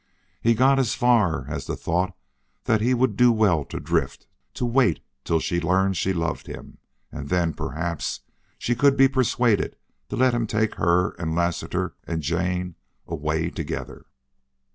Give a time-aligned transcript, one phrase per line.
[0.41, 2.17] He got as far as the thought
[2.63, 6.79] that he would do well to drift, to wait till she learned she loved him,
[7.11, 8.21] and then, perhaps,
[8.57, 9.75] she could be persuaded
[10.09, 12.73] to let him take her and Lassiter and Jane
[13.07, 14.07] away together.